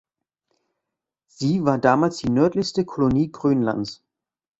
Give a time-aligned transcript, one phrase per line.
[1.27, 4.01] Sie war damals die nördlichste Kolonie Grönlands.